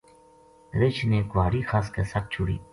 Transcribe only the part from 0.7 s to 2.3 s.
رچھ نے گُہاڑی خس کے سَٹ